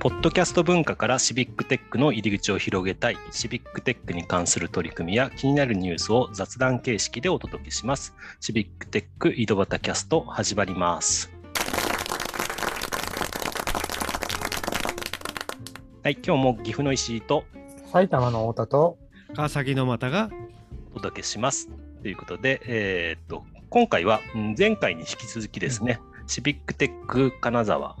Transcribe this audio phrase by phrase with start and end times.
[0.00, 8.14] ポッドキャスト文化からシビックテックの入り口を広げたい、シビックテックに関する取り組みや気になるニュースを雑談形式でお届けします。
[8.38, 11.32] シビックテック井戸端キャスト始まります。
[16.04, 17.42] はい、今日も岐阜の石井と
[17.92, 18.98] 埼玉の太田と、
[19.34, 20.30] 川崎の又が
[20.94, 21.68] お届けします。
[22.02, 27.96] ということで、えーっと今回はうん前回に引き続きですね、シビックテック金沢、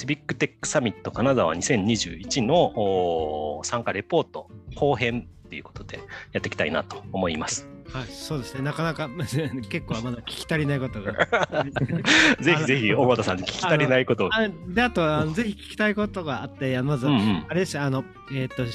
[0.00, 5.98] シビックテックサミット金沢2021の参加レポート後編ということで
[6.32, 7.68] やっていきたいなと思います。
[7.92, 9.10] はい、そうですね、なかなか
[9.68, 11.12] 結構まだ聞き足りないことが。
[12.40, 14.30] ぜひぜひ、大和さんに聞き足りないことを。
[14.32, 18.72] あであとあの、ぜひ聞きたいことがあって、まず、うんうんあれですよあの、えっ、と、シ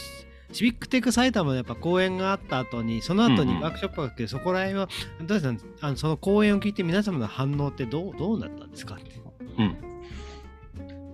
[0.51, 4.89] シビックテック埼玉のやっぱ講演があった後に、その後にうんうんワークショップが来て、そこら辺は、
[5.21, 5.87] どうですか？
[5.87, 9.11] あのその講演を聞いて皆様の反応ってどうどうなったんですかって。
[9.57, 9.84] うん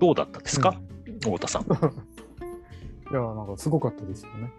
[0.01, 0.75] どうだったですか、
[1.21, 1.61] 太田さん。
[3.11, 4.51] いや、なんかすごかったですよね。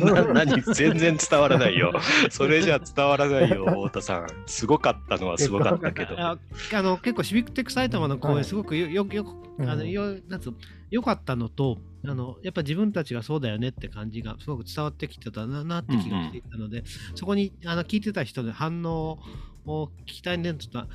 [0.32, 0.62] な何？
[0.62, 1.92] 全然伝わらないよ。
[2.30, 4.26] それじゃ伝わらないよ、太田さん。
[4.46, 6.18] すごかったのはすごかったけど。
[6.18, 6.38] あ
[6.72, 9.26] あの結構シビックテック埼玉の講はい演すごくよよよ
[9.58, 10.56] うんあのよなんつうの
[10.90, 11.76] 良かったのと
[12.06, 19.18] あのやっぱ自分たちがそうだよねって感じがすごく伝わってきてたななって気がしていたので、そこにあの聞いてた人の反応
[19.66, 20.88] を聞きたいねとった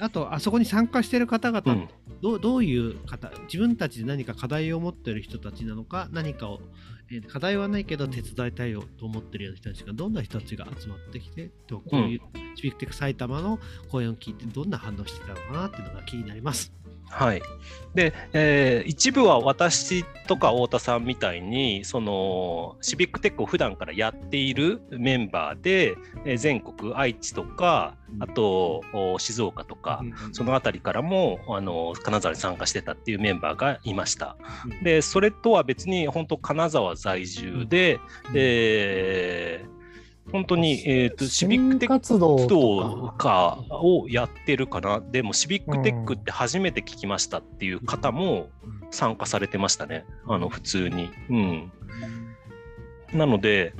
[0.00, 1.88] あとあそこに参加している方々、うん。
[2.20, 6.60] どうどういう方自分たちで何か課題を持っている人たちなのか何かを、
[7.10, 12.20] えー課題はないけど手伝いたいよと思っているような人たちがどんな人たちが集まってきてとこういう
[12.54, 13.58] シビックテック埼玉の
[13.90, 16.77] 講演を聞いてどんな反応してたのかなっていうのが気になります。
[17.10, 17.42] はい。
[17.94, 34.36] で、えー一部は私とか太田さんみたいに、そのシビックテックを普段からやっているメンバーで、えー全国、愛知とか、あとお静岡とか、そのあたりからもあの金沢に参加してたっていうメンバーがいました。
[34.66, 34.84] うん。
[34.84, 38.00] で、それとは別に本当金沢在住で、
[38.34, 39.77] えー
[40.32, 45.00] 本当に、えーとシビックテック活動かかをやってるかな。
[45.00, 48.48] でもシビックテックって初めて聞きましたっていう方も
[48.90, 50.04] 参加されてましたね。
[50.26, 51.10] あの普通に。
[51.30, 51.72] うん。
[53.12, 53.72] なので、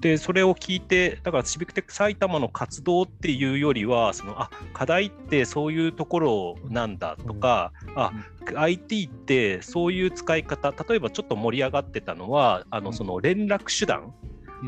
[0.00, 8.12] でそれを聞いて、だからシビックテック埼玉の活動っていうよりは、そのあ課題ってそういうところなんだとか、あ
[8.56, 14.12] IT ってそういう使い方、例えばちょっと盛り上がってたのは、あのその連絡手段、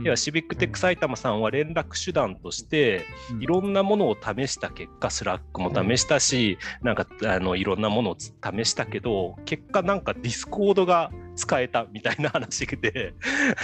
[0.03, 3.05] 要はシビックテック埼玉さんは連絡手段として、
[3.39, 8.31] いろんなものを試した結果、 Slack も試したし、なんかあのいろんなものを試
[8.65, 13.15] したけど、結果なんか Discord が使えたみたいな話で、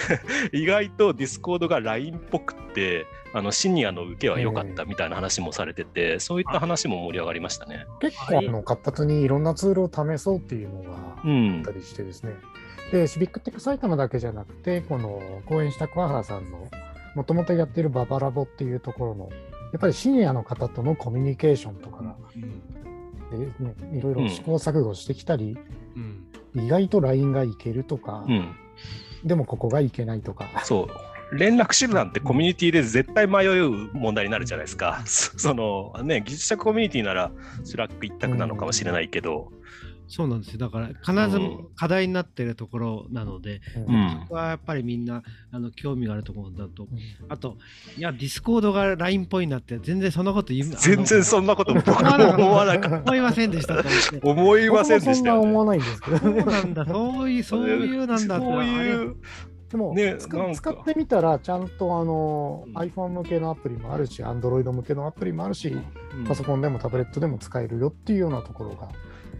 [0.53, 7.87] 意外と Discord が LINE っぽくって、あのシニアの受けは良かったみたいな話もされてて、そういった話も盛り上がりましたね。
[8.01, 11.71] 結構あの活発にいろんなツールを試そうっていうのがあうんった。
[11.71, 12.35] りしてですね。
[12.91, 16.69] で、シビックテック埼玉だけじゃなくて、この講演した桑原さんの
[17.15, 19.29] もともとやってるババラボっていうところの、
[19.73, 22.17] やっぱりシニアの方とのコミュニケーションとかが、
[23.31, 25.57] でね、いろいろ試行錯誤してきたり、
[25.97, 28.55] うん意外と LINE がいけるとか、うん。
[29.25, 30.49] でもここがいけないとか。
[30.65, 30.89] そ
[31.33, 31.37] う。
[31.37, 35.03] 連絡手段ってコミュニティで絶対迷う問題になるじゃないですか。
[35.07, 37.31] そ そのね、技術者コミュニティなら
[37.63, 39.53] Slack 一択なのかもしれないけど、
[40.11, 40.59] そうなんですよ。
[40.59, 45.23] だから必ずうん課題になっているところなので、うんうんそこはやっぱりみんな
[45.53, 46.89] あの興味があるところだと。
[47.29, 47.57] あと、
[47.97, 55.41] いや、 Discord が LINE っぽいなって、全然そんなこと言う全然そんなこと僕思わなかったも思わなかっ思いませんでしたと思いませんで僕もそんなしたよ、ね。
[55.49, 56.45] 思わないんですけどそうね。
[56.45, 58.45] なんだ、そういう、そういうなんだって。
[58.45, 59.17] そういう、
[59.71, 68.89] でも、ね使ってみたら、ちゃんとあの、うん iPhone 向けのアプリもあるし、Android 向けのアプリもあるし、うんパソコンでもタブレットでも使えるよっていうようなところが。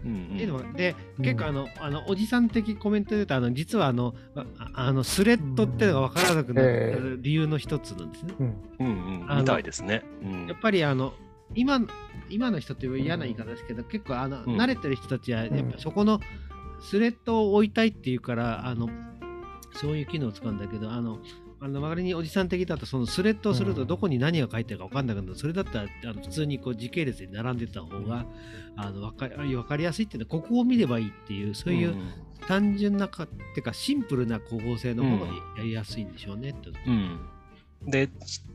[0.05, 1.25] うんっていうのはでうん。
[1.25, 8.33] 結構あの、あのおじさん的コメントで言うとあの実はあのああのスレッドっていうのが分からなくなえる理由の一つなんですね。
[8.39, 8.55] うん。
[8.79, 9.31] うんうん。
[9.31, 10.03] あのみたいですね。
[10.23, 10.47] うん。
[10.47, 11.13] やっぱりあの
[11.55, 11.81] 今
[12.29, 14.43] 今の人って嫌な言い方ですけど、結構あの、ん。
[14.57, 16.19] 慣れてる人たちはやっうんぱそこの
[16.81, 18.89] スレッドを置いたいっていうからあの
[19.73, 21.19] そういう機能を使うんだけどあの
[21.63, 25.35] あの周りにおじさん的だとそのスレッドをするうんとどこに何が書いてあるか分かんなくなる。
[25.35, 28.25] それだったらあの普通にこう時系列に並んでた方が、
[28.75, 31.95] あの分か分かりやすいっていうのはここを見ればいいっていうそういう、
[32.47, 37.19] 単純なかってかシンプルな構成のものにやりやすいんでしょうねって、うん。
[37.85, 38.09] で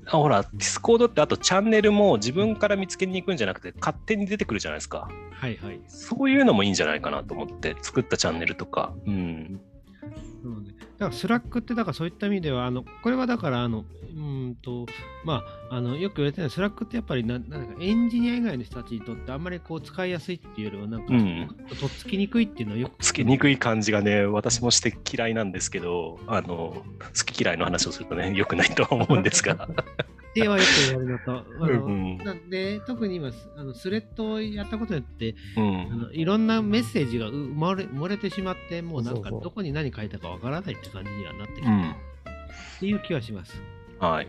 [0.07, 5.09] あほらディスコードってあとチャンネルも自分から見つけに行くんじゃなくて勝手に出てくるじゃないですか。
[5.31, 5.81] はいはい。
[5.87, 9.61] そういうのもいいんじゃないかなと思って作ったチャンネルとか、うん、
[10.43, 14.87] そうね、だから Slack ってだからそういった意味ではあのこれはだからあのうんと
[15.25, 21.49] まああのよく言われてる Slack ってやっぱりななんかエンジニア以外の人たちにとってあんまりこう使いやすいっていうよりはなんか、うん。
[21.81, 26.85] とっつきにくいっていうのはよくつけにくい感じがね、私もして嫌いなんですけど、あの、好
[27.27, 29.69] き嫌いの話をするとね、良くないとは思うんですが。
[30.41, 35.99] ってはよく言われるのと、 あのうんなんで特に今あのスレッドをやったことによってうあん。
[36.01, 41.95] のいろんなメッセージがう埋もれ埋もれてしまってもうなんかどこに何書いたかわからないって感じにはなってきた、っうん。
[42.81, 43.63] ていう気はします。
[43.99, 44.29] はい。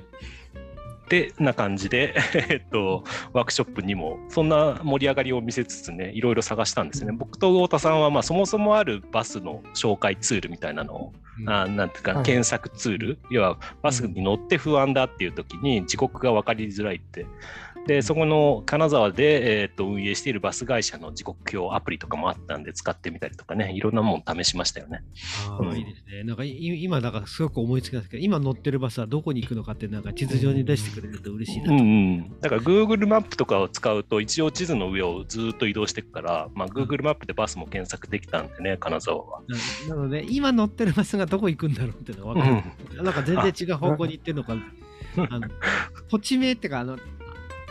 [1.09, 2.15] で、な感じで、
[2.50, 7.13] えっと、ワークショップにも、そんな盛り上がりを見せつつね、いろいろ探したんですね。
[7.13, 17.25] 僕と太田さんは、まあ、そもそもあるバスの紹介ツールみたいなのを、うんあなんていうか、はい検索ツール、要はバスに乗って不安だっていう時に時刻が分かりづらいって。
[17.88, 25.04] で、そこの金沢で、えー、と運営しているバス会社の時刻表アプリとかもあったんで使ってみたりとかね、いろんなもの試しましたよね。
[25.50, 26.24] ああ、うんいいですね。
[26.25, 31.74] なんかい今、だからすごく思いつきなんですけど、今乗ってるバスはどこに行くのかって、なんか地図上に出してくれると嬉しいなと。
[31.74, 32.39] うんうん。
[32.42, 39.42] だから Google マップとかを使うと一応地図の上をずっと移動していくから、まあ、Google マップでバスも検索できたんでね、金沢は。
[39.88, 43.04] ななので、今乗ってるバスがどこ行くんだろうっていうのが分かる。
[43.04, 44.57] なんか全然違う方向に行ってるのか、
[45.30, 45.48] あの
[46.10, 46.98] 土地名っていうか、あの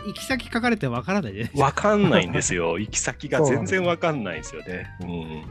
[0.07, 1.65] 行き先書かれて分からないじゃないですか。
[1.65, 2.79] わかんないんですよ。
[2.79, 4.87] 行き先が全然わかんないんですよね。
[5.01, 5.43] うん。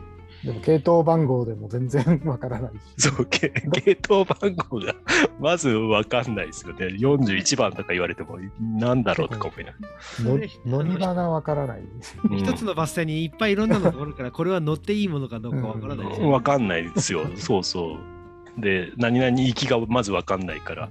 [0.44, 2.79] でも系統番号でも全然わからないし。
[2.97, 3.53] そう、ゲ
[3.85, 4.94] ゲート番号が
[5.41, 6.87] まずわかんないですよね。
[6.87, 9.79] 41番とか言われても、なんだろうとか思いなが
[10.20, 11.82] の乗り場がわからない。
[12.31, 12.37] ら。
[12.37, 16.26] 一つのバス停にいっぱいいろんなのがあるから、これは乗っていいものかどうか分からないですよ。
[16.26, 17.26] うんわかんないですよ。
[17.37, 18.16] そうそう。
[18.58, 20.91] で、何々行きがまずわかんないから。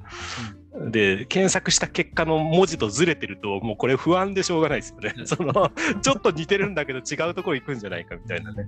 [0.91, 5.13] で、検索した結果の文字とずれてると、もうこれ不安でしょうがないですよね。
[5.25, 5.71] その、
[6.01, 8.67] ちょっと似てるんだけど違うところ行くんじゃないかみたいなね。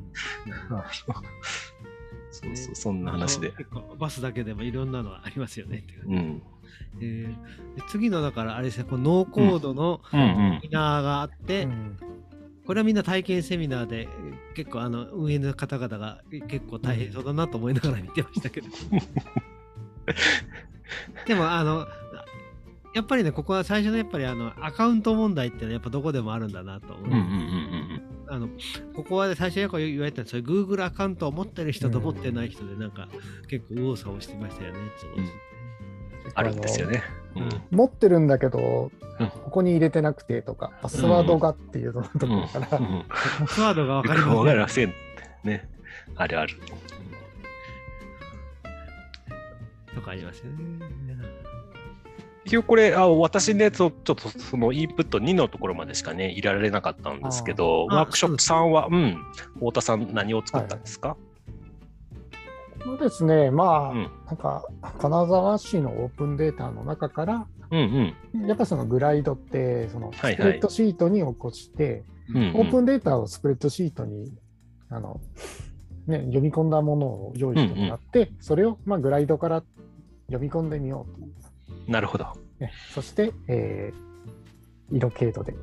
[2.32, 3.52] そうそう、そんな話で。
[3.52, 6.42] 結構バスだけでもいろんなのありますよねっていううん。
[7.02, 7.28] えー
[7.76, 10.24] で次のだからあれですね、このノーコードのうんう
[10.58, 12.00] んセミナーがあって、うん
[12.68, 14.10] これはみんな体験セミナーで
[14.54, 18.68] 結構あの運営の方々が結構大変そうだなと思いながら見てましたけど。
[21.26, 21.88] でもあの
[22.94, 27.10] やっぱりねここは最初のやっぱりあのアカウント問題ってのはやっぱどこでもあるんだなと思う。
[28.30, 28.50] あの
[28.94, 33.08] ここは、ね、最初よく言われたそういう Google アカウントを持ってる人と持ってない人でなんか
[33.48, 34.80] 結構右往左往してましたよね。
[35.16, 35.30] うん
[36.36, 37.04] あるんですよね。
[37.36, 44.54] うんうん持ってるんだけど、うんここに入れてなくてとか、パスワードがっていうのところから、うんパスワードが分かりわかません。
[44.54, 44.94] りません。
[45.44, 45.70] ね。
[46.16, 46.56] あるある。
[49.94, 50.88] とかありますよね。
[52.46, 59.18] 一応これ、あ私ね、ちょちょっとそのインプット2のところまでしかね、入れられなかったんですけど、ワークショップ3は、うん、
[59.56, 61.18] 太田さん何を作ったんですか、
[62.88, 64.10] そうですね、まあ、うん。
[64.26, 64.66] なんか、
[64.98, 68.16] 金沢市のオープンデータの中から、うん
[68.48, 70.38] やっぱそのグライドって、そのスはい。
[70.38, 72.38] プレッドシートに起こして、うん。
[72.38, 72.44] うん。
[72.44, 74.32] うんオープンデータをスプレッドシートに
[74.90, 75.20] あの、
[76.08, 79.64] ね、読み込んだものを用意してもらって、それを、まあ、グライドから
[80.28, 81.92] 読み込んでみようと。
[81.92, 82.26] なるほど。
[82.60, 84.08] ね、そして、えー
[84.90, 85.54] 色経度で、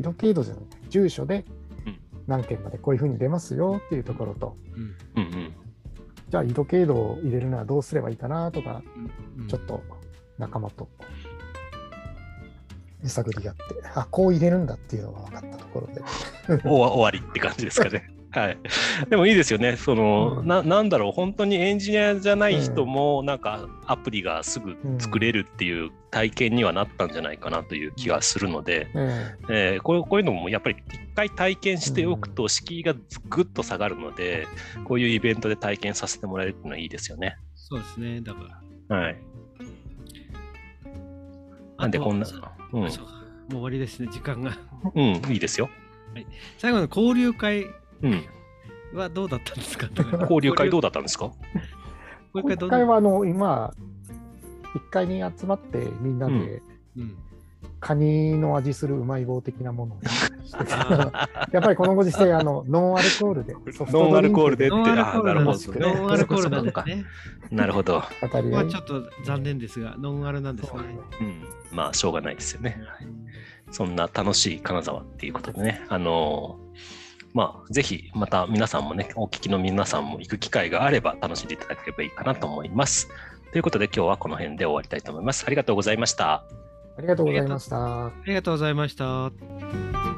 [0.00, 1.44] 色経度じゃない、住所で
[1.86, 2.00] うん。
[2.26, 4.56] 何件までこういうふうに出ますよっていうところと、
[5.14, 5.22] うん。
[5.22, 5.54] うんうん。
[6.34, 8.82] じゃあ色経度を入れるのはどうすればいいかなとか、
[9.38, 9.82] うんちょっと
[10.36, 10.88] 仲間と
[13.04, 13.62] 揺さぐり合って、
[13.94, 16.02] あこう入れるんだっていうのが分かったところで。
[16.68, 18.10] 終わりって感じですかね。
[18.34, 18.58] はい。
[19.08, 19.76] でもいいですよね。
[19.76, 32.94] その、うんな、なんだろう、本当にエンジニアじゃない人も、なんかアプリがすぐ作れるっていう体験にはなったんじゃないかなという気がするので、ええーこういうこういうのもやっぱり一回体験しておくと敷居が
[33.28, 34.48] ぐっと下がるので、
[34.84, 37.36] こういうイベントで体験させてもらえるっていうのはいいですよね。
[37.54, 38.20] そうですね。
[38.20, 38.40] だか
[38.88, 38.96] ら。
[38.96, 39.16] はい。
[41.78, 42.26] なんでこんな
[42.72, 42.90] うん、もう
[43.50, 44.58] 終わりですね、時間が。
[44.92, 45.70] うん、いいですよ。
[46.58, 47.70] 最後の交流会うん。
[48.94, 49.88] は どうだったんですか？
[50.22, 51.32] 交流会どうだだったんですか？
[52.34, 53.72] 交流会はあの今、
[54.74, 56.62] 1階に集まってみんなうんで
[56.96, 57.16] うん
[57.80, 59.98] カニの味するうまい棒的なものを
[61.52, 65.80] やっぱりこのご時世あのノンアルコールで ソフトノンアルコールでって、ノンアルコあなるほどね。
[65.80, 65.94] ね。
[65.94, 67.04] ノンアルコールなんですね。
[67.50, 68.00] なるほど。
[68.00, 70.80] 語り合いまあちょっと残念ですが、ノンアルなんですね。
[71.20, 71.76] うん。
[71.76, 72.80] まあ、しょうがないですよね。
[73.70, 77.03] そんな楽しい金沢っていうことでね、あのー
[77.34, 83.08] まあ、ぜひまた皆さんもね、お聞きの皆さんも行く機会があれば楽しんでいただければいいかなと思います。
[83.50, 85.44] ということで今日はこの辺で終わりたいと思います。
[85.44, 86.44] ありがとうございました。
[86.96, 88.06] ありがとうございました。
[88.06, 90.13] ありがとうございました。